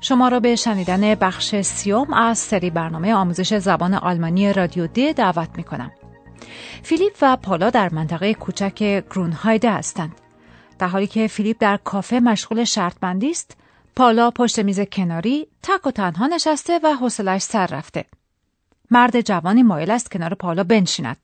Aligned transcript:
شما 0.00 0.28
را 0.28 0.40
به 0.40 0.56
شنیدن 0.56 1.14
بخش 1.14 1.60
سیوم 1.60 2.12
از 2.12 2.38
سری 2.38 2.70
برنامه 2.70 3.14
آموزش 3.14 3.58
زبان 3.58 3.94
آلمانی 3.94 4.52
رادیو 4.52 4.86
د 4.86 5.12
دعوت 5.12 5.48
می 5.56 5.64
کنم. 5.64 5.90
فیلیپ 6.82 7.16
و 7.22 7.36
پالا 7.36 7.70
در 7.70 7.94
منطقه 7.94 8.34
کوچک 8.34 9.04
گرونهایده 9.10 9.72
هستند. 9.72 10.20
در 10.78 10.88
حالی 10.88 11.06
که 11.06 11.26
فیلیپ 11.26 11.56
در 11.60 11.76
کافه 11.76 12.20
مشغول 12.20 12.64
شرط 12.64 12.94
بندی 13.00 13.30
است، 13.30 13.56
پالا 13.96 14.30
پشت 14.30 14.58
میز 14.58 14.80
کناری 14.80 15.46
تک 15.62 15.86
و 15.86 15.90
تنها 15.90 16.26
نشسته 16.26 16.80
و 16.82 16.94
حوصلش 16.94 17.42
سر 17.42 17.66
رفته. 17.66 18.04
مرد 18.90 19.20
جوانی 19.20 19.62
مایل 19.62 19.90
است 19.90 20.10
کنار 20.10 20.34
پالا 20.34 20.64
بنشیند. 20.64 21.16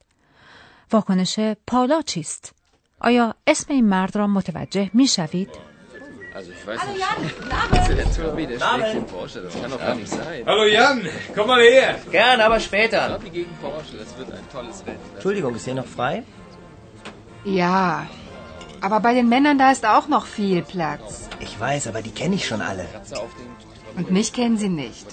واکنش 0.91 1.39
پالا 1.67 2.01
چیست؟ 2.01 2.53
آیا 2.99 3.35
اسم 3.47 3.73
این 3.73 3.85
مرد 3.85 4.15
را 4.15 4.27
متوجه 4.27 4.89
می 4.93 5.07
شوید؟ 5.07 5.49
Also 6.37 6.51
ich 6.51 6.67
weiß 6.67 6.79
Hallo 6.79 6.91
Jan, 6.99 7.23
nicht. 7.23 7.35
der 7.97 8.83
schlägt 8.83 8.95
den 8.95 9.05
Porsche, 9.07 9.41
das 9.41 9.59
kann 9.59 9.71
doch 9.71 9.79
gar 9.79 9.95
nicht 9.95 10.07
sein. 10.07 10.43
Hallo 10.45 10.65
Jan, 10.65 11.01
komm 11.33 11.47
mal 11.47 11.61
her. 11.61 11.95
Gern, 12.11 12.39
aber 12.41 12.59
später. 12.59 13.09
Lobby 13.09 13.31
gegen 13.31 13.57
Porsche, 13.59 13.97
das 13.97 14.15
wird 14.19 14.31
ein 14.31 14.47
tolles 14.51 14.85
Wetter. 14.85 14.99
Entschuldigung, 15.15 15.55
ist 15.55 15.65
hier 15.65 15.73
noch 15.73 15.87
frei? 15.87 16.21
Ja, 17.43 18.05
aber 18.81 18.99
bei 18.99 19.15
den 19.15 19.27
Männern 19.27 19.57
da 19.57 19.71
ist 19.71 19.83
auch 19.83 20.07
noch 20.09 20.27
viel 20.27 20.61
Platz. 20.61 21.27
Ich 21.39 21.59
weiß, 21.59 21.87
aber 21.87 22.03
die 22.03 22.11
kenne 22.11 22.35
ich 22.35 22.47
schon 22.47 22.61
alle. 22.61 22.85
Und 23.95 24.11
mich 24.11 24.31
kennen 24.31 24.59
sie 24.59 24.69
nicht. 24.69 25.07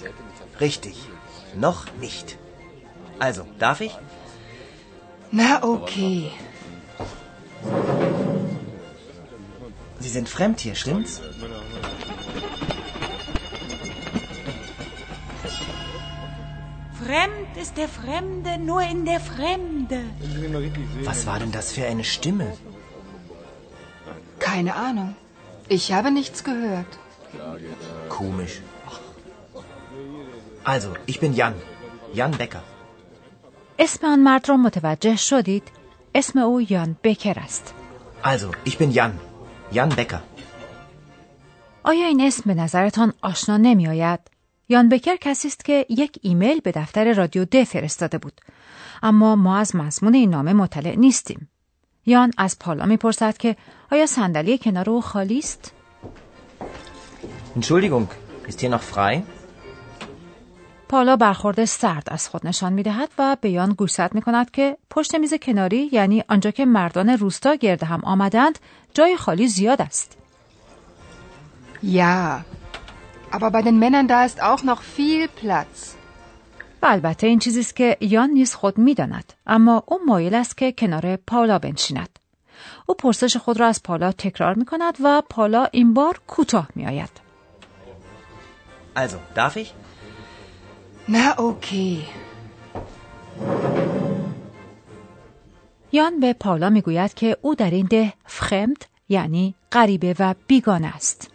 Richtig, 0.61 0.95
noch 1.55 1.87
nicht. 1.99 2.37
Also, 3.17 3.47
darf 3.57 3.81
ich? 3.81 3.97
Na 5.31 5.63
okay. 5.63 6.29
Sie 10.04 10.12
sind 10.16 10.28
fremd 10.28 10.58
hier, 10.60 10.74
stimmt's? 10.74 11.20
Fremd 17.02 17.52
ist 17.62 17.76
der 17.76 17.88
Fremde 17.88 18.52
nur 18.58 18.82
in 18.82 19.04
der 19.04 19.20
Fremde. 19.20 20.00
Was 21.04 21.26
war 21.26 21.38
denn 21.38 21.52
das 21.52 21.72
für 21.72 21.84
eine 21.92 22.04
Stimme? 22.04 22.48
Keine 24.38 24.74
Ahnung. 24.74 25.10
Ich 25.68 25.92
habe 25.92 26.10
nichts 26.10 26.44
gehört. 26.44 26.92
Komisch. 28.08 28.60
Also, 30.64 30.90
ich 31.06 31.18
bin 31.20 31.32
Jan. 31.34 31.54
Jan 32.12 32.32
Becker. 32.32 32.62
اسم 33.78 34.06
آن 34.06 34.22
مرد 34.22 34.48
را 34.48 34.56
متوجه 34.56 35.16
شدید؟ 35.16 35.62
اسم 36.14 36.38
او 36.38 36.60
یان 36.60 36.96
بکر 37.04 37.38
است. 37.38 37.74
Also, 38.24 38.50
ich 38.64 38.78
bin 38.78 38.90
Jan. 38.90 39.12
Jan 39.73 39.89
Becker. 39.89 40.19
آیا 41.83 42.07
این 42.07 42.21
اسم 42.21 42.43
به 42.45 42.53
نظرتان 42.53 43.13
آشنا 43.21 43.57
نمی 43.57 43.87
آید؟ 43.87 44.19
یان 44.69 44.89
بکر 44.89 45.15
کسی 45.15 45.47
است 45.47 45.65
که 45.65 45.85
یک 45.89 46.19
ایمیل 46.21 46.59
به 46.59 46.71
دفتر 46.71 47.13
رادیو 47.13 47.45
د 47.45 47.63
فرستاده 47.63 48.17
بود. 48.17 48.41
اما 49.03 49.35
ما 49.35 49.57
از 49.57 49.75
مضمون 49.75 50.13
این 50.13 50.29
نامه 50.29 50.53
مطلع 50.53 50.95
نیستیم. 50.95 51.49
یان 52.05 52.31
از 52.37 52.59
پالا 52.59 52.85
می‌پرسد 52.85 53.37
که 53.37 53.55
آیا 53.91 54.05
صندلی 54.05 54.57
کنار 54.57 54.89
او 54.89 55.01
خالی 55.01 55.39
است؟ 55.39 55.71
Entschuldigung, 57.55 58.07
ist 58.47 58.59
hier 58.59 58.69
noch 58.69 58.83
frei? 58.93 59.23
پالا 60.89 61.15
برخورد 61.15 61.65
سرد 61.65 62.07
از 62.11 62.29
خود 62.29 62.47
نشان 62.47 62.73
می 62.73 62.83
دهد 62.83 63.09
و 63.17 63.37
به 63.41 63.49
یان 63.49 63.73
گوشزد 63.73 64.11
می 64.13 64.21
کند 64.21 64.51
که 64.51 64.77
پشت 64.89 65.15
میز 65.15 65.33
کناری 65.33 65.89
یعنی 65.91 66.23
آنجا 66.29 66.51
که 66.51 66.65
مردان 66.65 67.09
روستا 67.09 67.55
گرد 67.55 67.83
هم 67.83 68.01
آمدند 68.03 68.59
جای 68.93 69.17
خالی 69.17 69.47
زیاد 69.47 69.81
است. 69.81 70.17
Ja, 71.83 72.43
aber 73.31 73.49
bei 73.51 73.61
den 73.61 73.77
Männern 73.79 74.07
da 74.07 74.25
ist 74.25 74.41
auch 74.41 74.63
noch 74.63 74.81
viel 74.81 75.27
Platz. 75.27 75.95
و 76.81 76.85
البته 76.85 77.27
این 77.27 77.39
چیزی 77.39 77.59
است 77.59 77.75
که 77.75 77.97
یان 78.01 78.29
نیز 78.29 78.53
خود 78.55 78.77
می‌داند 78.77 79.33
اما 79.47 79.83
او 79.85 79.99
مایل 80.05 80.35
است 80.35 80.57
که 80.57 80.71
کنار 80.71 81.15
پالا 81.15 81.59
بنشیند. 81.59 82.19
او 82.85 82.95
پرسش 82.95 83.37
خود 83.37 83.59
را 83.59 83.67
از 83.67 83.83
پالا 83.83 84.11
تکرار 84.11 84.53
می 84.53 84.65
کند 84.65 84.97
و 85.03 85.21
پالا 85.29 85.67
این 85.71 85.93
بار 85.93 86.21
کوتاه 86.27 86.67
می 86.75 86.87
آید. 86.87 87.09
Also, 88.95 89.17
darf 89.35 89.57
ich? 89.57 89.73
Na 91.07 91.35
okay. 91.37 91.97
یان 95.91 96.19
به 96.19 96.33
پالا 96.33 96.69
می‌گوید 96.69 97.13
که 97.13 97.37
او 97.41 97.55
در 97.55 97.71
این 97.71 97.85
ده 97.85 98.13
فرمد 98.25 98.77
یعنی 99.09 99.55
غریبه 99.71 100.15
و 100.19 100.35
بیگانه 100.47 100.87
است. 100.87 101.31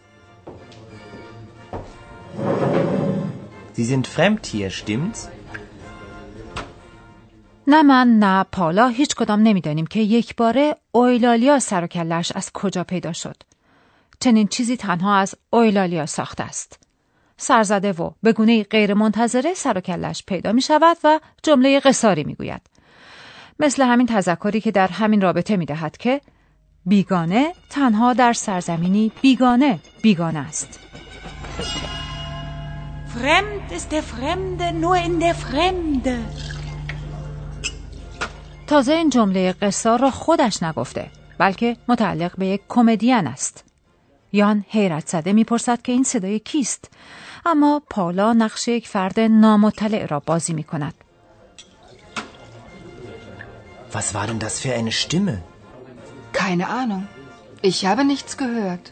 Sie 3.77 3.85
sind 3.85 4.07
fremd 4.07 4.45
hier, 4.45 4.69
stimmt's? 4.69 5.27
نه 7.67 7.83
من 7.83 8.07
نه 8.19 8.43
پالا 8.43 8.87
هیچ 8.87 9.15
کدام 9.15 9.39
نمی‌دانیم 9.39 9.87
که 9.87 9.99
یک 9.99 10.35
باره 10.35 10.75
اویلالیا 10.91 11.59
سر 11.59 11.83
و 11.83 11.87
کلش 11.87 12.31
از 12.31 12.51
کجا 12.53 12.83
پیدا 12.83 13.13
شد. 13.13 13.35
چنین 14.19 14.47
چیزی 14.47 14.77
تنها 14.77 15.15
از 15.15 15.35
اویلالیا 15.49 16.05
ساخته 16.05 16.43
است. 16.43 16.79
سرزده 17.41 17.91
و 17.91 18.11
به 18.23 18.33
گونه 18.33 18.63
غیر 18.63 18.93
منتظره 18.93 19.53
سر 19.53 19.77
و 19.77 19.81
کلش 19.81 20.23
پیدا 20.27 20.51
می 20.51 20.61
شود 20.61 20.97
و 21.03 21.19
جمله 21.43 21.79
قصاری 21.79 22.23
می 22.23 22.35
گوید. 22.35 22.61
مثل 23.59 23.83
همین 23.83 24.07
تذکری 24.07 24.61
که 24.61 24.71
در 24.71 24.87
همین 24.87 25.21
رابطه 25.21 25.57
می 25.57 25.65
دهد 25.65 25.97
که 25.97 26.21
بیگانه 26.85 27.53
تنها 27.69 28.13
در 28.13 28.33
سرزمینی 28.33 29.11
بیگانه 29.21 29.79
بیگانه 30.01 30.39
است. 30.39 30.79
Fremd 33.15 33.71
ist 33.77 33.91
der 33.91 34.03
Fremde 34.13 34.67
nur 34.81 34.97
in 35.07 35.19
der 35.23 35.33
Fremde. 35.33 36.17
تازه 38.67 38.93
این 38.93 39.09
جمله 39.09 39.53
قصار 39.53 39.99
را 39.99 40.11
خودش 40.11 40.63
نگفته 40.63 41.09
بلکه 41.37 41.77
متعلق 41.87 42.31
به 42.37 42.47
یک 42.47 42.61
کمدین 42.69 43.27
است. 43.27 43.65
یان 44.33 44.65
حیرت 44.69 45.07
زده 45.07 45.33
می‌پرسد 45.33 45.81
که 45.81 45.91
این 45.91 46.03
صدای 46.03 46.39
کیست 46.39 46.91
اما 47.45 47.81
پالا 47.89 48.33
نقش 48.33 48.67
یک 48.67 48.87
فرد 48.87 49.19
نامطلع 49.19 50.05
را 50.05 50.19
بازی 50.19 50.53
می 50.53 50.63
کند. 50.63 50.93
Was 53.93 54.13
war 54.13 54.25
denn 54.27 54.39
das 54.39 54.59
für 54.61 54.73
eine 54.73 54.91
Stimme? 54.91 55.35
Keine 56.33 56.65
Ahnung. 56.81 57.03
Ich 57.61 57.85
habe 57.85 58.03
nichts 58.05 58.37
gehört. 58.37 58.91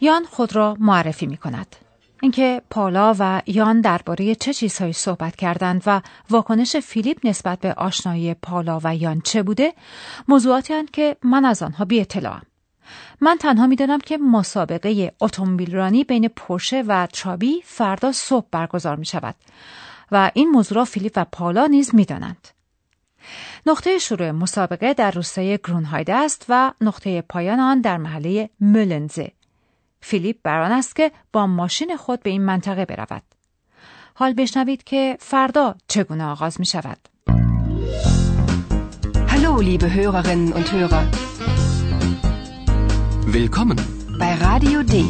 یان 0.00 0.24
خود 0.24 0.56
را 0.56 0.76
معرفی 0.80 1.26
می 1.26 1.36
کند. 1.36 1.76
اینکه 2.22 2.62
پالا 2.70 3.16
و 3.18 3.42
یان 3.46 3.80
درباره 3.80 4.34
چه 4.34 4.54
چیزهایی 4.54 4.92
صحبت 4.92 5.36
کردند 5.36 5.82
و 5.86 6.00
واکنش 6.30 6.76
فیلیپ 6.76 7.26
نسبت 7.26 7.58
به 7.58 7.74
آشنایی 7.74 8.34
پالا 8.34 8.80
و 8.84 8.96
یان 8.96 9.20
چه 9.20 9.42
بوده 9.42 9.72
موضوعاتی 10.28 10.72
هستند 10.72 10.90
که 10.90 11.16
من 11.22 11.44
از 11.44 11.62
آنها 11.62 11.84
بی 11.84 12.00
اطلاعم. 12.00 12.42
من 13.22 13.36
تنها 13.36 13.66
می‌دانم 13.66 13.98
که 13.98 14.18
مسابقه 14.18 15.12
اتومبیل 15.20 15.74
رانی 15.74 16.04
بین 16.04 16.28
پرشه 16.28 16.84
و 16.88 17.08
چابی 17.12 17.62
فردا 17.64 18.12
صبح 18.12 18.46
برگزار 18.50 18.96
می 18.96 19.06
شود 19.06 19.34
و 20.12 20.30
این 20.34 20.50
موضوع 20.50 20.76
را 20.76 20.84
فیلیپ 20.84 21.12
و 21.16 21.24
پالا 21.32 21.66
نیز 21.66 21.94
می 21.94 22.04
دانند. 22.04 22.48
نقطه 23.66 23.98
شروع 23.98 24.30
مسابقه 24.30 24.94
در 24.94 25.10
روستای 25.10 25.58
گرونهایده 25.58 26.14
است 26.14 26.46
و 26.48 26.72
نقطه 26.80 27.22
پایان 27.22 27.60
آن 27.60 27.80
در 27.80 27.96
محله 27.96 28.50
ملنزه. 28.60 29.32
فیلیپ 30.00 30.36
بران 30.42 30.72
است 30.72 30.96
که 30.96 31.12
با 31.32 31.46
ماشین 31.46 31.96
خود 31.96 32.22
به 32.22 32.30
این 32.30 32.42
منطقه 32.42 32.84
برود. 32.84 33.22
حال 34.14 34.34
بشنوید 34.34 34.84
که 34.84 35.16
فردا 35.20 35.74
چگونه 35.88 36.24
آغاز 36.24 36.60
می 36.60 36.66
شود. 36.66 36.98
Hallo, 39.32 39.60
liebe 39.68 39.88
Hörerinnen 39.96 40.52
und 40.58 40.66
Hörer. 40.72 41.04
Willkommen 43.26 43.78
bei 44.18 44.34
Radio 44.34 44.82
D. 44.82 45.04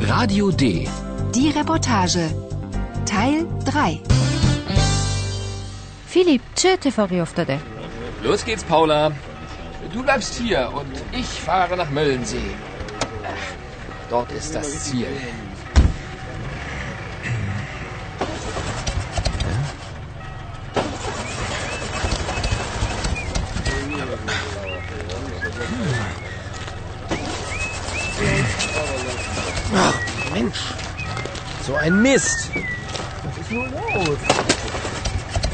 Radio 0.00 0.50
D. 0.50 0.88
Die 1.34 1.50
Reportage. 1.50 2.34
Teil 3.06 3.46
3. 3.64 4.00
Philipp, 6.06 6.42
czy 6.54 6.78
ty 6.78 6.90
wariowtede? 6.90 7.58
Los 8.22 8.44
geht's, 8.44 8.64
Paula. 8.64 9.10
Du 9.94 10.02
bleibst 10.02 10.34
hier 10.34 10.70
und 10.74 11.18
ich 11.20 11.26
fahre 11.26 11.76
nach 11.76 11.90
Möllensee. 11.90 12.54
Dort 14.10 14.32
ist 14.32 14.54
das 14.54 14.84
Ziel. 14.84 15.06
Ach, 29.74 30.00
Mensch. 30.32 30.74
So 31.66 31.74
ein 31.76 32.02
Mist. 32.02 32.50
Was 33.24 33.38
ist 33.38 33.50
nur 33.50 33.66
los? 33.68 34.18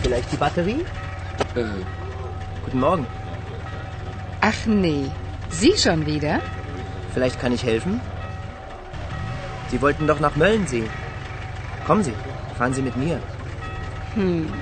Vielleicht 0.03 0.33
die 0.33 0.37
Batterie? 0.37 0.85
Äh, 1.55 1.65
Guten 2.65 2.81
Morgen. 2.81 3.07
Ach 4.41 4.67
nee, 4.67 5.11
Sie 5.51 5.75
schon 5.77 6.07
wieder? 6.07 6.41
Vielleicht 7.13 7.41
kann 7.41 7.53
ich 7.53 7.65
helfen? 7.65 8.01
Sie 9.71 9.81
wollten 9.83 10.07
doch 10.07 10.21
nach 10.21 10.37
Möllensee. 10.37 10.85
Kommen 11.87 12.03
Sie, 12.05 12.15
fahren 12.57 12.73
Sie 12.73 12.83
mit 12.83 12.97
mir. 12.97 13.21
Hm. 14.15 14.53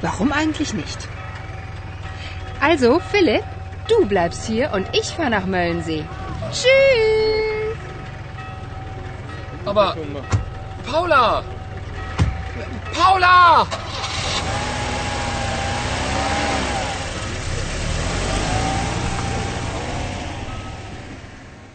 Warum 0.00 0.32
eigentlich 0.32 0.74
nicht? 0.74 1.08
Also, 2.60 2.98
Philipp, 2.98 3.44
du 3.88 4.06
bleibst 4.06 4.46
hier 4.46 4.72
und 4.72 4.86
ich 4.92 5.06
fahre 5.06 5.30
nach 5.30 5.46
Möllensee. 5.46 6.04
Tschüss! 6.52 7.38
aber 9.68 9.96
Paula! 10.86 11.42
Paula! 12.94 13.66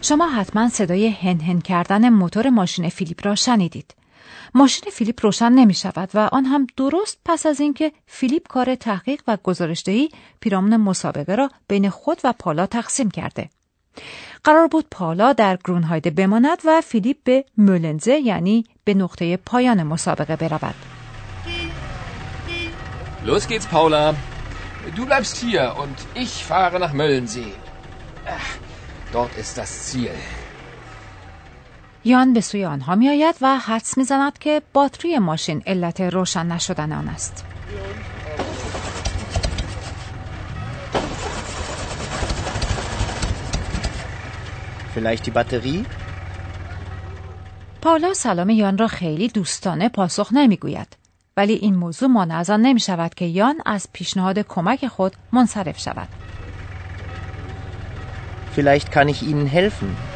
شما 0.02 0.28
حتما 0.28 0.68
صدای 0.68 1.08
هن 1.08 1.40
هن 1.40 1.60
کردن 1.60 2.08
موتور 2.08 2.50
ماشین 2.50 2.88
فیلیپ 2.88 3.26
را 3.26 3.34
شنیدید. 3.34 3.94
ماشین 4.56 4.90
فیلیپ 4.92 5.24
روشن 5.26 5.52
نمی 5.52 5.74
شود 5.74 6.10
و 6.14 6.18
آن 6.32 6.44
هم 6.44 6.66
درست 6.76 7.18
پس 7.24 7.46
از 7.46 7.60
اینکه 7.60 7.92
فیلیپ 8.06 8.48
کار 8.48 8.74
تحقیق 8.74 9.22
و 9.26 9.36
گزارشدهی 9.36 10.08
پیرامون 10.40 10.76
مسابقه 10.76 11.34
را 11.34 11.50
بین 11.68 11.90
خود 11.90 12.20
و 12.24 12.32
پالا 12.38 12.66
تقسیم 12.66 13.10
کرده. 13.10 13.50
قرار 14.44 14.68
بود 14.68 14.86
پالا 14.90 15.32
در 15.32 15.58
گرونهایده 15.64 16.10
بماند 16.10 16.58
و 16.64 16.80
فیلیپ 16.80 17.16
به 17.24 17.44
مولنزه 17.58 18.20
یعنی 18.20 18.64
به 18.84 18.94
نقطه 18.94 19.36
پایان 19.36 19.82
مسابقه 19.82 20.36
برود. 20.36 20.74
Los 23.26 23.48
geht's, 23.48 23.66
Paula. 23.66 24.14
Du 24.96 25.06
bleibst 25.06 25.36
hier 25.36 25.62
und 25.82 25.96
ich 26.14 26.44
fahre 26.44 26.78
nach 26.78 26.92
Möllensee. 26.92 27.54
Dort 29.12 29.34
ist 29.42 29.56
das 29.56 29.70
Ziel. 29.86 30.14
یان 32.06 32.32
به 32.32 32.40
سوی 32.40 32.64
آنها 32.64 32.94
می 32.94 33.08
آید 33.08 33.34
و 33.40 33.58
حدس 33.58 33.98
می 33.98 34.04
زند 34.04 34.38
که 34.38 34.62
باتری 34.72 35.18
ماشین 35.18 35.62
علت 35.66 36.00
روشن 36.00 36.46
نشدن 36.46 36.92
آن 36.92 37.08
است. 37.08 37.44
Vielleicht 44.94 45.24
die 45.26 45.30
Batterie? 45.30 45.86
پاولا 47.82 48.14
سلام 48.14 48.50
یان 48.50 48.78
را 48.78 48.86
خیلی 48.86 49.28
دوستانه 49.28 49.88
پاسخ 49.88 50.32
نمی‌گوید 50.32 50.96
ولی 51.36 51.52
این 51.52 51.74
موضوع 51.74 52.08
مانع 52.08 52.36
از 52.36 52.50
آن 52.50 52.60
نمی 52.60 52.80
شود 52.80 53.14
که 53.14 53.24
یان 53.24 53.54
از 53.66 53.88
پیشنهاد 53.92 54.38
کمک 54.38 54.86
خود 54.86 55.12
منصرف 55.32 55.78
شود. 55.78 56.08
Vielleicht 58.56 58.92
kann 58.92 59.08
ich 59.08 59.22
Ihnen 59.22 59.46
helfen. 59.46 60.13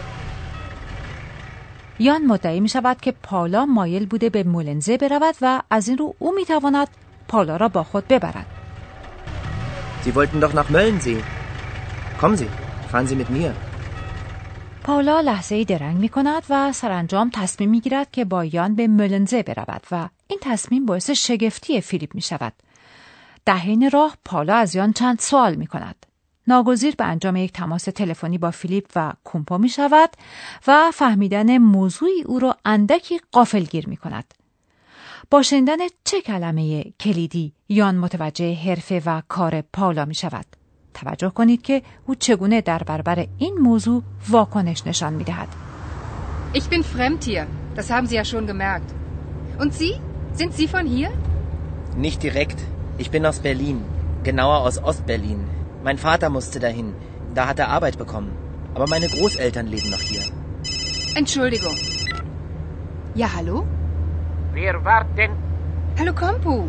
یان 1.99 2.27
مدعی 2.27 2.61
می 2.61 2.69
شود 2.69 3.01
که 3.01 3.13
پاولا 3.13 3.67
مایل 3.67 4.07
بوده 4.07 4.31
به 4.31 4.45
مولنزه 4.45 4.97
برود 4.97 5.35
و 5.41 5.63
از 5.71 5.89
این 5.89 5.99
رو 5.99 6.15
او 6.19 6.35
می 6.35 6.45
تواند 6.45 6.89
پاولا 7.29 7.57
را 7.57 7.69
با 7.69 7.83
خود 7.83 8.09
ببرد. 8.09 8.47
Sie 10.05 10.15
wollten 10.15 10.41
doch 10.41 10.55
nach 10.55 10.71
Möllensee. 10.71 11.21
Kommen 12.21 12.37
Sie, 12.37 12.49
fahren 12.93 13.07
Sie 13.07 13.17
mit 13.17 13.31
mir. 13.31 13.53
پاولا 14.85 15.21
لحظه 15.21 15.55
ای 15.55 15.65
درنگ 15.65 15.97
می 15.97 16.09
کند 16.09 16.43
و 16.51 16.73
سرانجام 16.73 17.31
تصمیم 17.35 17.71
می 17.71 17.81
گیرد 17.81 18.11
که 18.11 18.25
با 18.25 18.45
یان 18.45 18.75
به 18.75 18.87
مولنزه 18.89 19.43
برود 19.43 19.87
و 19.91 20.09
این 20.27 20.39
تصمیم 20.43 20.87
باعث 20.87 21.11
شگفتی 21.11 21.81
فیلیپ 21.81 22.15
می 22.15 22.21
شود. 22.21 22.53
در 23.45 23.57
حین 23.57 23.91
راه 23.91 24.17
پاولا 24.25 24.55
از 24.55 24.75
یان 24.75 24.93
چند 24.93 25.19
سوال 25.19 25.55
می 25.55 25.67
کند. 25.67 26.07
ناگزیر 26.49 26.95
به 26.97 27.05
انجام 27.05 27.37
یک 27.37 27.53
تماس 27.53 27.85
تلفنی 27.85 28.39
با 28.39 28.51
فیلیپ 28.51 28.87
و 28.97 29.13
کومپو 29.25 29.59
می 29.59 29.69
شود 29.69 30.11
و 30.67 30.91
فهمیدن 30.95 31.59
موضوعی 31.59 32.23
او 32.27 32.39
را 32.39 32.57
اندکی 32.65 33.21
قافلگیر 33.33 33.89
می 33.89 33.97
کند. 33.97 34.35
با 35.31 35.43
شنیدن 35.43 35.77
چه 36.05 36.21
کلمه 36.21 36.85
کلیدی 37.01 37.53
یان 37.69 37.99
متوجه 37.99 38.55
حرفه 38.55 39.03
و 39.07 39.23
کار 39.29 39.61
پاولا 39.61 40.05
می 40.05 40.15
شود. 40.15 40.47
توجه 40.95 41.31
کنید 41.31 41.63
که 41.63 41.83
او 42.07 42.15
چگونه 42.15 42.61
در 42.61 42.83
برابر 42.83 43.27
این 43.39 43.55
موضوع 43.55 44.03
واکنش 44.29 44.87
نشان 44.87 45.13
می 45.13 45.25
دهد. 45.25 45.49
Ich 46.55 46.69
bin 46.71 46.83
fremd 46.83 47.25
hier. 47.25 47.47
Das 47.77 47.91
haben 47.91 48.07
Sie 48.07 48.17
ja 48.21 48.25
schon 48.25 48.47
gemerkt. 48.47 48.91
Und 49.59 49.75
Sie? 49.75 49.93
Sind 50.33 50.53
Sie 50.55 50.69
von 50.69 50.87
hier? 50.87 51.11
Nicht 51.97 52.23
direkt. 52.23 52.59
Ich 52.99 53.11
bin 53.11 53.27
aus 53.27 53.39
Berlin. 53.41 53.79
Genauer 54.25 54.59
aus 54.67 54.77
Ostberlin. 54.83 55.58
Mein 55.83 55.99
Vater 55.99 56.29
musste 56.31 56.59
dahin. 56.59 56.95
Da 57.35 57.47
hat 57.47 57.59
er 57.59 57.69
Arbeit 57.69 57.99
bekommen. 57.99 58.33
Aber 58.75 58.87
meine 58.89 59.09
Großeltern 59.09 59.67
leben 59.67 59.91
noch 59.91 60.01
hier. 60.01 60.23
Entschuldigung. 61.17 61.77
Ja, 63.15 63.29
hallo? 63.35 63.67
Wer 64.53 64.85
war 64.85 65.05
denn? 65.17 65.31
Hallo, 65.99 66.13
Kompu. 66.13 66.69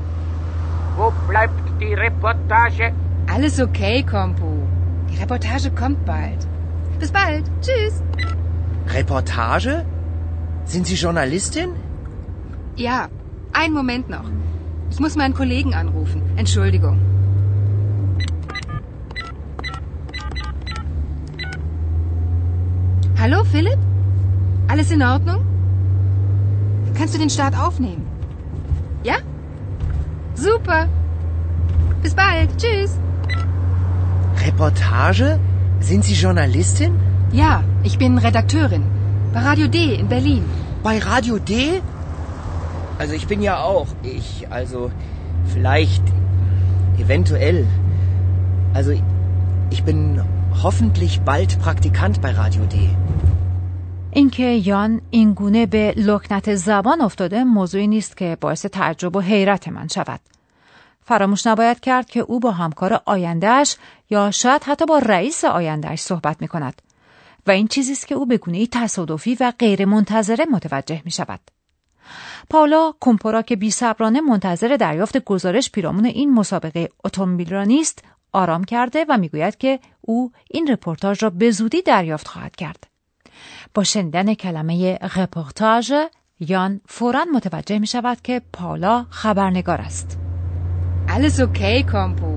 Wo 0.95 1.11
bleibt 1.27 1.53
die 1.81 1.93
Reportage? 1.93 2.93
Alles 3.27 3.59
okay, 3.59 4.03
Kompu. 4.03 4.51
Die 5.09 5.17
Reportage 5.17 5.71
kommt 5.71 6.05
bald. 6.05 6.47
Bis 6.99 7.11
bald. 7.11 7.45
Tschüss. 7.61 8.01
Reportage? 8.87 9.85
Sind 10.65 10.87
Sie 10.87 10.95
Journalistin? 10.95 11.69
Ja, 12.75 13.07
einen 13.53 13.73
Moment 13.73 14.09
noch. 14.09 14.29
Ich 14.91 14.99
muss 14.99 15.15
meinen 15.15 15.33
Kollegen 15.33 15.73
anrufen. 15.73 16.21
Entschuldigung. 16.37 16.99
Hallo, 23.21 23.43
Philipp? 23.43 23.77
Alles 24.69 24.91
in 24.91 25.01
Ordnung? 25.03 25.41
Kannst 26.97 27.15
du 27.15 27.19
den 27.19 27.29
Start 27.29 27.53
aufnehmen? 27.53 28.05
Ja? 29.03 29.15
Super. 30.35 30.87
Bis 32.01 32.13
bald. 32.13 32.49
Tschüss. 32.57 32.97
Reportage? 34.45 35.37
Sind 35.81 36.05
Sie 36.05 36.13
Journalistin? 36.13 36.97
Ja, 37.33 37.65
ich 37.83 37.97
bin 37.97 38.17
Redakteurin. 38.17 38.83
Bei 39.33 39.41
Radio 39.41 39.67
D 39.67 39.95
in 39.95 40.07
Berlin. 40.07 40.45
Bei 40.81 40.97
Radio 40.99 41.39
D? 41.39 41.81
Also 42.99 43.15
ich 43.15 43.27
bin 43.27 43.41
ja 43.41 43.61
auch. 43.61 43.87
Ich, 44.01 44.47
also 44.49 44.91
vielleicht, 45.45 46.03
eventuell. 46.97 47.67
Also 48.73 48.93
ich 49.71 49.83
bin 49.83 50.21
hoffentlich 50.63 51.21
bald 51.21 51.51
Praktikant 51.63 52.15
bei 52.21 52.31
Radio 52.31 52.63
D. 52.73 52.75
اینکه 54.11 54.43
یان 54.43 55.01
این 55.09 55.33
گونه 55.33 55.65
به 55.65 55.93
لکنت 55.97 56.55
زبان 56.55 57.01
افتاده 57.01 57.43
موضوعی 57.43 57.87
نیست 57.87 58.17
که 58.17 58.37
باعث 58.41 58.65
تعجب 58.65 59.15
و 59.15 59.19
حیرت 59.19 59.67
من 59.67 59.87
شود. 59.87 60.19
فراموش 61.01 61.47
نباید 61.47 61.79
کرد 61.79 62.09
که 62.09 62.19
او 62.19 62.39
با 62.39 62.51
همکار 62.51 63.01
آیندهش 63.05 63.75
یا 64.09 64.31
شاید 64.31 64.63
حتی 64.63 64.85
با 64.85 64.97
رئیس 64.97 65.45
آیندهش 65.45 65.99
صحبت 66.01 66.41
می 66.41 66.47
کند 66.47 66.81
و 67.47 67.51
این 67.51 67.67
چیزی 67.67 67.91
است 67.91 68.07
که 68.07 68.15
او 68.15 68.25
به 68.25 68.37
گونه 68.37 68.67
تصادفی 68.67 69.37
و 69.39 69.53
غیر 69.59 69.85
منتظره 69.85 70.45
متوجه 70.51 71.01
می 71.05 71.11
شود. 71.11 71.39
پاولا 72.49 72.93
کومپورا 72.99 73.41
که 73.41 73.55
بی 73.55 73.73
منتظر 74.29 74.77
دریافت 74.77 75.17
گزارش 75.17 75.71
پیرامون 75.71 76.05
این 76.05 76.33
مسابقه 76.33 76.89
اتومبیل 77.05 77.49
رانیست 77.49 78.03
آرام 78.31 78.63
کرده 78.63 79.05
و 79.09 79.17
می‌گوید 79.17 79.57
که 79.57 79.79
او 80.01 80.31
این 80.49 80.67
رپورتاژ 80.67 81.23
را 81.23 81.29
به 81.29 81.51
زودی 81.51 81.81
دریافت 81.81 82.27
خواهد 82.27 82.55
کرد. 82.55 82.87
با 83.73 83.83
شنیدن 83.83 84.33
کلمه 84.33 84.99
رپورتاژ 85.15 85.93
یان 86.39 86.81
فورا 86.87 87.25
متوجه 87.33 87.79
می 87.79 87.87
شود 87.87 88.21
که 88.21 88.41
پاولا 88.53 89.05
خبرنگار 89.09 89.81
است. 89.81 90.19
Alles 91.07 91.39
okay, 91.39 91.77
Kompu. 91.93 92.31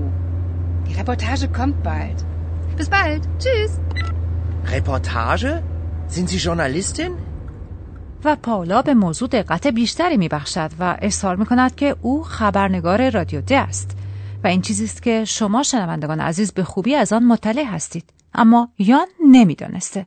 Die 0.86 0.94
Reportage 1.00 1.46
kommt 1.58 1.78
bald. 1.88 2.18
Bis 2.78 2.88
bald. 2.96 3.22
Tschüss. 3.42 3.72
Reportage? 4.74 5.62
Sind 6.08 6.28
Sie 6.28 6.38
Journalistin? 6.38 7.12
و 8.24 8.36
پاولا 8.36 8.82
به 8.82 8.94
موضوع 8.94 9.28
دقت 9.28 9.66
بیشتری 9.66 10.16
می 10.16 10.28
بخشد 10.28 10.70
و 10.78 10.96
اصرار 11.02 11.36
می 11.36 11.46
کند 11.46 11.74
که 11.74 11.96
او 12.02 12.24
خبرنگار 12.24 13.10
رادیو 13.10 13.40
D 13.40 13.58
است 13.58 13.96
و 14.44 14.46
این 14.46 14.62
چیزی 14.62 14.84
است 14.84 15.02
که 15.02 15.24
شما 15.24 15.62
شنوندگان 15.62 16.20
عزیز 16.20 16.52
به 16.52 16.64
خوبی 16.64 16.94
از 16.94 17.12
آن 17.12 17.24
مطلع 17.24 17.64
هستید 17.64 18.10
اما 18.34 18.68
یان 18.78 19.06
نمی‌دانسته 19.26 20.06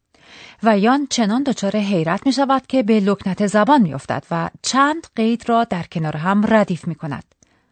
و 0.63 0.79
یان 0.79 1.07
چنان 1.09 1.43
دچار 1.43 1.75
حیرت 1.75 2.25
می 2.25 2.33
شود 2.33 2.67
که 2.67 2.83
به 2.83 2.99
لکنت 2.99 3.47
زبان 3.47 3.81
می 3.81 3.93
افتد 3.93 4.23
و 4.31 4.49
چند 4.61 5.07
قید 5.15 5.49
را 5.49 5.63
در 5.63 5.83
کنار 5.83 6.17
هم 6.17 6.45
ردیف 6.47 6.87
می 6.87 6.95
کند. 6.95 7.23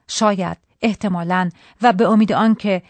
شاید 0.08 0.58
احتمالا 0.82 1.50
و 1.82 1.93
به 1.93 2.10
امید 2.10 2.34
آنکه 2.34 2.82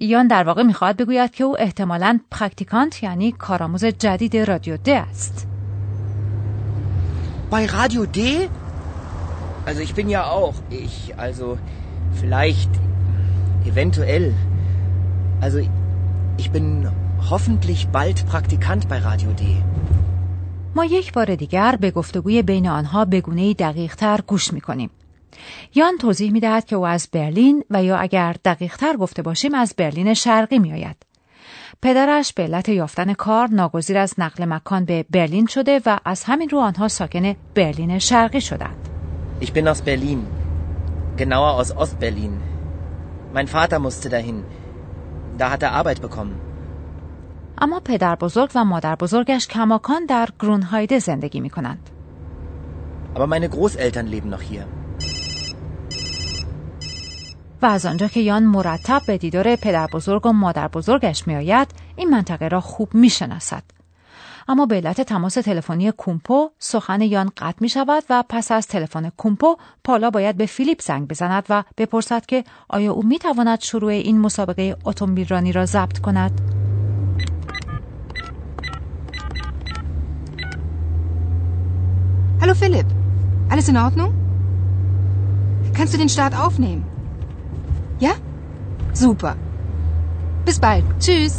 یان 0.00 0.26
در 0.26 0.44
واقع 0.44 0.62
می‌خواهد 0.62 0.96
بگوید 0.96 1.30
که 1.30 1.44
او 1.44 1.60
احتمالا 1.60 2.20
Praktikant 2.30 3.02
یعنی 3.02 3.32
کارآموز 3.32 3.84
جدید 3.84 4.36
رادیو 4.36 4.76
D 4.76 4.88
است. 4.88 5.48
Bei 7.50 7.64
Radio 7.64 8.04
D? 8.16 8.18
Also 9.68 9.80
ich 9.80 9.94
bin 9.94 10.08
ja 10.16 10.22
auch. 10.38 10.56
Ich, 10.84 10.96
also 11.16 11.46
vielleicht, 12.22 12.72
eventuell. 13.70 14.26
Also 15.44 15.58
ich 16.42 16.48
bin 16.56 16.66
hoffentlich 17.30 17.80
bald 17.96 18.18
Praktikant 18.32 18.82
bei 18.88 18.98
Radio 19.10 19.30
D. 19.40 19.42
ما 20.74 20.84
یک 20.84 21.12
بار 21.12 21.34
دیگر 21.34 21.76
به 21.76 21.90
گفتگوی 21.90 22.42
بین 22.42 22.68
آنها 22.68 23.04
به 23.04 23.20
گونه 23.20 23.54
دقیق 23.54 23.94
تر 23.94 24.20
گوش 24.26 24.52
می 24.52 24.60
کنیم. 24.60 24.90
یان 25.74 25.98
توضیح 25.98 26.32
می 26.32 26.40
دهد 26.40 26.64
که 26.64 26.76
او 26.76 26.86
از 26.86 27.08
برلین 27.12 27.64
و 27.70 27.84
یا 27.84 27.96
اگر 27.96 28.36
دقیق 28.44 28.76
تر 28.76 28.96
گفته 28.96 29.22
باشیم 29.22 29.54
از 29.54 29.74
برلین 29.76 30.14
شرقی 30.14 30.58
می 30.58 30.72
آید. 30.72 30.96
پدرش 31.82 32.32
به 32.32 32.42
علت 32.42 32.68
یافتن 32.68 33.12
کار 33.12 33.48
ناگزیر 33.48 33.98
از 33.98 34.14
نقل 34.18 34.44
مکان 34.44 34.84
به 34.84 35.04
برلین 35.10 35.46
شده 35.46 35.80
و 35.86 35.98
از 36.04 36.24
همین 36.24 36.48
رو 36.48 36.58
آنها 36.58 36.88
ساکن 36.88 37.34
برلین 37.54 37.98
شرقی 37.98 38.40
شدند. 38.40 38.88
Ich 39.40 39.52
bin 39.52 39.68
aus 39.68 39.80
Berlin. 39.80 40.37
Genauer 41.20 41.52
aus 41.60 41.70
Ostberlin. 41.82 42.34
Mein 43.36 43.48
Vater 43.56 43.78
musste 43.86 44.08
dahin. 44.08 44.38
Da 45.40 45.50
hat 45.52 45.62
er 45.62 45.72
Arbeit 45.72 46.00
bekommen. 46.00 46.36
اما 47.60 47.80
پدر 47.80 48.14
بزرگ 48.14 48.50
و 48.54 48.64
مادر 48.64 48.94
بزرگش 48.94 49.46
کماکان 49.46 50.06
در 50.06 50.28
گرونهایده 50.40 50.98
زندگی 50.98 51.40
می 51.40 51.50
کنند. 51.50 51.90
Aber 53.14 53.26
meine 53.26 53.48
Großeltern 53.48 54.06
leben 54.06 54.30
noch 54.30 54.42
hier. 54.42 54.66
و 57.62 57.66
از 57.66 57.86
آنجا 57.86 58.08
که 58.08 58.20
یان 58.20 58.44
مرتب 58.44 59.02
به 59.06 59.18
دیدار 59.18 59.56
پدر 59.56 59.86
بزرگ 59.86 60.26
و 60.26 60.32
مادر 60.32 60.68
بزرگش 60.68 61.26
می 61.26 61.36
آید، 61.36 61.68
این 61.96 62.10
منطقه 62.10 62.48
را 62.48 62.60
خوب 62.60 62.94
می 62.94 63.10
شناسد. 63.10 63.62
اما 64.48 64.66
به 64.66 64.76
علت 64.76 65.00
تماس 65.00 65.34
تلفنی 65.34 65.92
کومپو 65.92 66.50
سخن 66.58 67.00
یان 67.00 67.30
قطع 67.36 67.56
می 67.60 67.68
شود 67.68 68.02
و 68.10 68.24
پس 68.28 68.52
از 68.52 68.66
تلفن 68.66 69.08
کومپو 69.08 69.56
پالا 69.84 70.10
باید 70.10 70.36
به 70.36 70.46
فیلیپ 70.46 70.82
زنگ 70.82 71.08
بزند 71.08 71.44
و 71.48 71.64
بپرسد 71.76 72.26
که 72.26 72.44
آیا 72.68 72.92
او 72.92 73.02
می 73.02 73.18
تواند 73.18 73.60
شروع 73.60 73.90
این 73.90 74.20
مسابقه 74.20 74.76
اتومبیل 74.84 75.52
را 75.52 75.66
ضبط 75.66 75.98
کند؟ 75.98 76.40
Hallo 82.40 82.54
Philipp, 82.54 82.86
alles 83.50 83.68
in 83.68 83.76
Ordnung? 83.76 84.12
Kannst 85.76 85.92
du 85.94 85.98
den 85.98 86.08
Start 86.08 86.34
aufnehmen? 86.44 86.84
Ja? 88.00 88.12
Super. 88.92 89.34
Bis 90.46 90.58
bald. 90.60 90.84
Tschüss. 91.00 91.34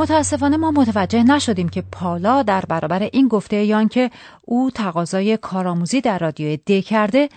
متاسفانه 0.00 0.56
ما 0.56 0.70
متوجه 0.70 1.22
نشدیم 1.22 1.68
که 1.68 1.82
پالا 1.92 2.42
در 2.42 2.60
برابر 2.60 3.02
این 3.02 3.28
گفته 3.28 3.64
یان 3.64 3.88
که 3.88 4.10
او 4.42 4.70
تقاضای 4.70 5.36
کارآموزی 5.36 6.00
در 6.00 6.18
رادیو 6.18 6.56
د 6.66 6.80
کرده 6.80 7.28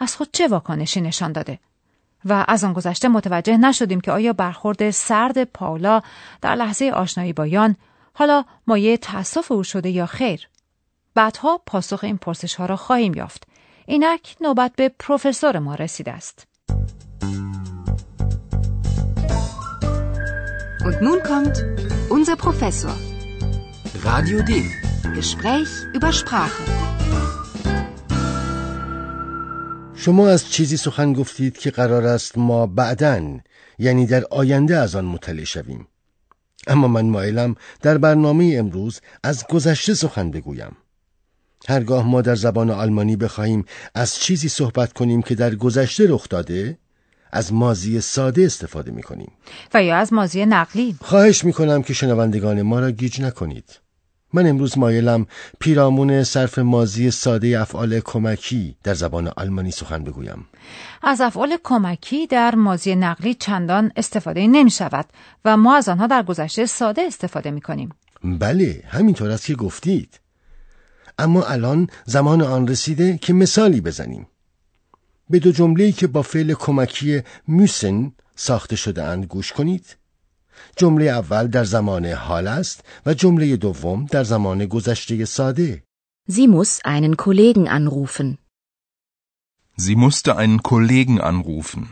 از 0.00 0.16
خود 0.16 0.28
چه 0.32 0.48
واکنشی 0.48 1.00
نشان 1.00 1.32
داده؟ 1.32 1.58
و 2.24 2.44
از 2.48 2.64
آن 2.64 2.72
گذشته 2.72 3.08
متوجه 3.08 3.56
نشدیم 3.56 4.00
که 4.00 4.12
آیا 4.12 4.32
برخورد 4.32 4.90
سرد 4.90 5.44
پالا 5.44 6.02
در 6.40 6.54
لحظه 6.54 6.90
آشنایی 6.90 7.32
با 7.32 7.46
یان 7.46 7.76
حالا 8.14 8.44
مایه 8.66 8.96
تأسف 8.96 9.52
او 9.52 9.62
شده 9.62 9.90
یا 9.90 10.06
خیر؟ 10.06 10.48
بعدها 11.14 11.60
پاسخ 11.66 12.04
این 12.04 12.16
پرسش 12.16 12.54
ها 12.54 12.66
را 12.66 12.76
خواهیم 12.76 13.14
یافت. 13.14 13.46
اینک 13.86 14.36
نوبت 14.40 14.72
به 14.76 14.88
پروفسور 14.88 15.58
ما 15.58 15.74
رسیده 15.74 16.12
است. 16.12 16.51
Und 20.84 21.00
nun 21.00 21.22
kommt 21.22 21.56
unser 22.10 22.36
Professor. 22.36 22.94
Radio 24.02 24.42
D. 24.42 24.52
Gespräch 25.14 25.70
über 25.94 26.12
Sprache. 26.12 26.62
شما 29.94 30.28
از 30.28 30.50
چیزی 30.50 30.76
سخن 30.76 31.12
گفتید 31.12 31.58
که 31.58 31.70
قرار 31.70 32.06
است 32.06 32.38
ما 32.38 32.66
بعدن 32.66 33.40
یعنی 33.78 34.06
در 34.06 34.24
آینده 34.30 34.76
از 34.76 34.94
آن 34.94 35.04
مطلع 35.04 35.44
شویم 35.44 35.86
اما 36.66 36.88
من 36.88 37.04
مایلم 37.04 37.54
در 37.82 37.98
برنامه 37.98 38.54
امروز 38.58 39.00
از 39.22 39.46
گذشته 39.46 39.94
سخن 39.94 40.30
بگویم 40.30 40.76
هرگاه 41.68 42.06
ما 42.06 42.22
در 42.22 42.34
زبان 42.34 42.70
آلمانی 42.70 43.16
بخواهیم 43.16 43.64
از 43.94 44.14
چیزی 44.14 44.48
صحبت 44.48 44.92
کنیم 44.92 45.22
که 45.22 45.34
در 45.34 45.54
گذشته 45.54 46.06
رخ 46.08 46.28
داده 46.28 46.78
از 47.32 47.52
مازی 47.52 48.00
ساده 48.00 48.44
استفاده 48.44 48.90
می 48.90 49.02
کنیم 49.02 49.32
و 49.74 49.84
یا 49.84 49.96
از 49.96 50.12
مازی 50.12 50.46
نقلی. 50.46 50.96
خواهش 51.00 51.44
می 51.44 51.52
کنم 51.52 51.82
که 51.82 51.94
شنوندگان 51.94 52.62
ما 52.62 52.80
را 52.80 52.90
گیج 52.90 53.20
نکنید. 53.20 53.80
من 54.32 54.46
امروز 54.46 54.78
مایلم 54.78 55.26
پیرامون 55.60 56.24
صرف 56.24 56.58
مازی 56.58 57.10
ساده 57.10 57.60
افعال 57.60 58.00
کمکی 58.00 58.76
در 58.84 58.94
زبان 58.94 59.28
آلمانی 59.36 59.70
سخن 59.70 60.04
بگویم. 60.04 60.46
از 61.02 61.20
افعال 61.20 61.56
کمکی 61.64 62.26
در 62.26 62.54
مازی 62.54 62.94
نقلی 62.94 63.34
چندان 63.34 63.92
استفاده 63.96 64.46
نمی 64.46 64.70
شود 64.70 65.06
و 65.44 65.56
ما 65.56 65.76
از 65.76 65.88
آنها 65.88 66.06
در 66.06 66.22
گذشته 66.22 66.66
ساده 66.66 67.02
استفاده 67.02 67.50
می 67.50 67.60
کنیم 67.60 67.88
بله 68.24 68.82
همینطور 68.88 69.30
است 69.30 69.46
که 69.46 69.54
گفتید. 69.54 70.20
اما 71.18 71.42
الان 71.42 71.86
زمان 72.04 72.42
آن 72.42 72.68
رسیده 72.68 73.18
که 73.18 73.32
مثالی 73.32 73.80
بزنیم. 73.80 74.26
به 75.32 75.38
دو 75.38 75.52
جمله‌ای 75.52 75.92
که 75.92 76.06
با 76.06 76.22
فعل 76.22 76.54
کمکی 76.54 77.22
میسن 77.46 78.12
ساخته 78.36 78.76
شده 78.76 79.02
اند 79.02 79.24
گوش 79.26 79.52
کنید 79.52 79.96
جمله 80.76 81.04
اول 81.04 81.46
در 81.46 81.64
زمان 81.64 82.06
حال 82.06 82.48
است 82.48 82.84
و 83.06 83.14
جمله 83.14 83.56
دوم 83.56 84.06
در 84.06 84.24
زمان 84.24 84.66
گذشته 84.66 85.24
ساده 85.24 85.82
Sie 86.30 86.46
muss 86.46 86.72
einen 86.84 87.16
Kollegen 87.16 87.66
anrufen. 87.78 88.28
Sie 89.84 89.96
musste 89.96 90.36
einen 90.36 90.62
Kollegen 90.62 91.18
anrufen. 91.20 91.82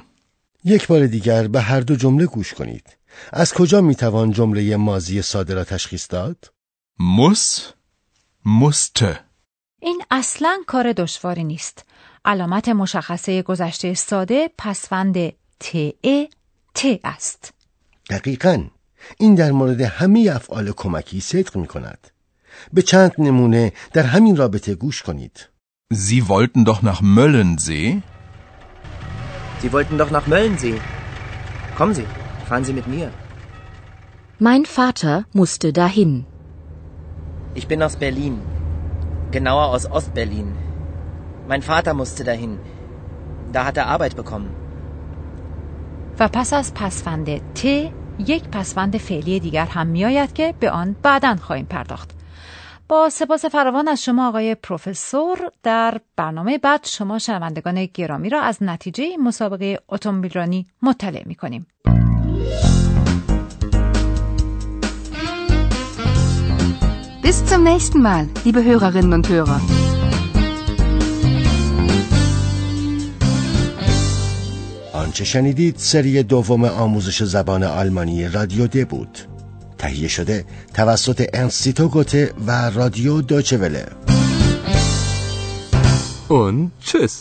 یک 0.65 0.87
بار 0.87 1.07
دیگر 1.07 1.49
به 1.49 1.61
هر 1.61 1.81
دو 1.81 1.97
جمله 1.97 2.27
گوش 2.27 2.55
کنید 2.55 2.97
از 3.33 3.53
کجا 3.55 3.81
می‌توان 3.81 4.33
جمله 4.33 4.77
ماضی 4.77 5.23
ساده 5.23 5.55
را 5.55 5.65
تشخیص 5.65 6.07
داد؟ 6.11 6.53
Muss, 7.01 7.61
musste. 8.45 9.17
این 9.83 10.03
اصلا 10.11 10.63
کار 10.67 10.93
دشواری 10.93 11.45
نیست 11.45 11.85
علامت 12.25 12.69
مشخصه 12.69 13.43
گذشته 13.43 13.95
ساده 13.95 14.51
پسوند 14.59 15.29
ت 15.61 15.77
ت 16.75 17.01
است 17.05 17.55
دقیقا 18.11 18.65
این 19.19 19.35
در 19.35 19.53
مورد 19.53 19.81
همه 19.81 20.31
افعال 20.35 20.73
کمکی 20.73 21.21
صدق 21.21 21.57
می 21.57 21.67
کند 21.67 22.11
به 22.73 22.83
چند 22.83 23.13
نمونه 23.19 23.73
در 23.93 24.03
همین 24.03 24.37
رابطه 24.37 24.75
گوش 24.75 25.03
کنید 25.03 25.49
Sie 25.93 26.29
wollten 26.29 26.65
doch 26.65 26.83
nach 26.83 27.01
Möllensee? 27.19 28.03
Sie 29.61 29.73
wollten 29.73 29.99
doch 29.99 30.13
nach 30.17 30.27
Möllensee. 30.33 30.79
Kommen 31.79 31.95
Sie, 31.99 32.07
fahren 32.49 32.65
Sie 32.69 32.77
mit 32.81 32.87
mir. 32.95 33.11
Mein 34.39 34.65
Vater 34.67 35.15
musste 35.33 35.73
dahin. 35.73 36.27
Ich 37.55 37.67
bin 37.67 37.83
aus 37.83 37.97
Berlin. 37.97 38.35
Genauer 39.33 39.67
aus 39.75 39.85
Ostberlin. 39.91 40.49
Mein 41.51 41.63
Vater 41.63 41.95
musste 41.95 42.23
dahin. 42.23 42.53
Da 43.53 43.65
hat 43.67 43.77
er 43.77 43.87
Arbeit 43.95 44.15
bekommen. 44.17 44.51
و 46.21 46.29
پس 46.29 46.53
از 46.53 46.75
پسوند 46.75 47.53
ت 47.55 47.65
یک 48.19 48.49
پسوند 48.53 48.97
فعلی 48.97 49.41
دیگر 49.41 49.67
هم 49.67 49.87
میآید 49.87 50.33
که 50.33 50.55
به 50.61 50.71
آن 50.71 50.97
بعدا 51.03 51.37
خواهیم 51.37 51.67
پرداخت 51.67 52.11
با 52.89 53.09
سپاس 53.09 53.45
فراوان 53.45 53.89
از 53.89 54.03
شما 54.05 54.29
آقای 54.29 54.55
پروفسور 54.55 55.39
در 55.63 56.01
برنامه 56.17 56.59
بعد 56.59 56.87
شما 56.87 57.19
شنوندگان 57.19 57.87
گرامی 57.87 58.29
را 58.29 58.41
از 58.41 58.63
نتیجه 58.63 59.05
این 59.05 59.23
مسابقه 59.23 59.79
اتومبیلرانی 59.89 60.67
مطلع 60.83 61.23
می 61.27 61.35
کنیم. 61.35 61.67
Bis 67.23 67.45
zum 67.51 67.63
nächsten 67.65 68.01
Mal, 68.03 68.25
liebe 68.45 68.61
Hörerinnen 68.69 69.13
und 69.19 69.29
Hörer. 69.29 69.80
آنچه 75.01 75.25
شنیدید 75.25 75.75
سری 75.79 76.23
دوم 76.23 76.65
آموزش 76.65 77.23
زبان 77.23 77.63
آلمانی 77.63 78.29
رادیو 78.29 78.67
د 78.67 78.89
بود 78.89 79.19
تهیه 79.79 80.09
شده 80.09 80.45
توسط 80.75 81.29
انستیتو 81.35 81.89
گوته 81.89 82.33
و 82.47 82.71
رادیو 82.71 83.21
دوچه 83.21 83.57
وله 83.59 83.87
Und 86.29 86.71
tschüss. 86.87 87.15